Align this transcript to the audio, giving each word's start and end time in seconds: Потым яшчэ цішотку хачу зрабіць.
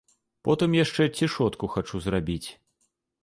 Потым 0.47 0.77
яшчэ 0.77 1.03
цішотку 1.19 1.69
хачу 1.73 2.01
зрабіць. 2.05 2.49